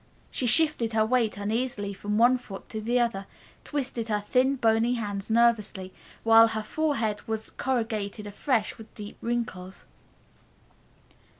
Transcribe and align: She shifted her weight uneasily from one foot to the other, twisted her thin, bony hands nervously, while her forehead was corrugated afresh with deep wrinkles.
She 0.31 0.47
shifted 0.47 0.93
her 0.93 1.05
weight 1.05 1.37
uneasily 1.37 1.93
from 1.93 2.17
one 2.17 2.39
foot 2.39 2.67
to 2.69 2.81
the 2.81 2.99
other, 2.99 3.27
twisted 3.63 4.07
her 4.07 4.19
thin, 4.21 4.55
bony 4.55 4.95
hands 4.95 5.29
nervously, 5.29 5.93
while 6.23 6.47
her 6.47 6.63
forehead 6.63 7.21
was 7.27 7.51
corrugated 7.51 8.25
afresh 8.25 8.79
with 8.79 8.91
deep 8.95 9.17
wrinkles. 9.21 9.85